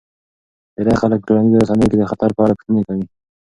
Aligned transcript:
ډیری 0.75 0.93
خلک 1.01 1.19
په 1.21 1.25
ټولنیزو 1.27 1.61
رسنیو 1.63 1.91
کې 1.91 1.97
د 1.99 2.03
خطر 2.11 2.29
په 2.35 2.41
اړه 2.45 2.53
پوښتنې 2.59 2.81
کوي. 2.87 3.05